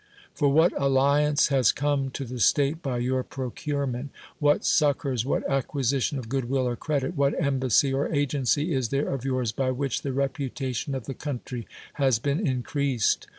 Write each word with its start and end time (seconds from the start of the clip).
For 0.33 0.49
what 0.49 0.73
alliance 0.81 1.49
has 1.49 1.71
come 1.71 2.09
to 2.17 2.25
the 2.25 2.39
state 2.39 2.81
by 2.81 2.97
your 2.97 3.21
procurement? 3.21 4.09
What 4.39 4.65
succors, 4.65 5.27
what 5.27 5.47
acquisition 5.47 6.17
of 6.17 6.27
good 6.27 6.45
will 6.49 6.67
or 6.67 6.75
credit? 6.75 7.15
What 7.15 7.39
embassy 7.39 7.93
or 7.93 8.11
agency 8.11 8.73
is 8.73 8.89
there 8.89 9.09
of 9.09 9.25
yours, 9.25 9.51
by 9.51 9.69
which 9.69 10.01
the 10.01 10.11
reputation 10.11 10.95
of 10.95 11.05
the 11.05 11.13
country 11.13 11.67
has 12.01 12.17
been 12.17 12.39
in 12.47 12.63
creased? 12.63 13.27